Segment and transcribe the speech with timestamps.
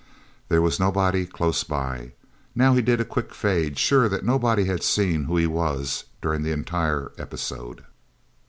[0.49, 2.13] There was nobody close by.
[2.55, 6.41] Now he did a quick fade, sure that nobody had seen who he was, during
[6.41, 7.85] the entire episode.